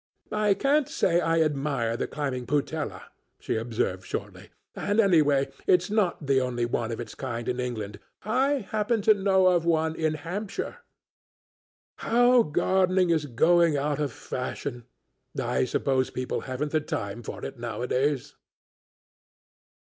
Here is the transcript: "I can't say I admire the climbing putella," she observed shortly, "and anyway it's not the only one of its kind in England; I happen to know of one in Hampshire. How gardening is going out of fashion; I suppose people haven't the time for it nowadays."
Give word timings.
"I 0.33 0.55
can't 0.55 0.89
say 0.89 1.19
I 1.21 1.43
admire 1.43 1.95
the 1.95 2.07
climbing 2.07 2.47
putella," 2.47 3.03
she 3.39 3.55
observed 3.55 4.03
shortly, 4.03 4.49
"and 4.75 4.99
anyway 4.99 5.51
it's 5.67 5.91
not 5.91 6.25
the 6.25 6.41
only 6.41 6.65
one 6.65 6.91
of 6.91 6.99
its 6.99 7.13
kind 7.13 7.47
in 7.47 7.59
England; 7.59 7.99
I 8.23 8.65
happen 8.71 9.03
to 9.03 9.13
know 9.13 9.45
of 9.45 9.63
one 9.63 9.95
in 9.95 10.15
Hampshire. 10.15 10.77
How 11.97 12.41
gardening 12.41 13.11
is 13.11 13.27
going 13.27 13.77
out 13.77 13.99
of 13.99 14.11
fashion; 14.11 14.85
I 15.39 15.65
suppose 15.65 16.09
people 16.09 16.41
haven't 16.41 16.71
the 16.71 16.81
time 16.81 17.21
for 17.21 17.45
it 17.45 17.59
nowadays." 17.59 18.33